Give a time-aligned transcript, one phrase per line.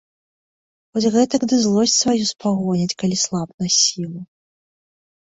[0.97, 4.19] Хоць гэтак ды злосць сваю спагоніць, калі слаб на сілу.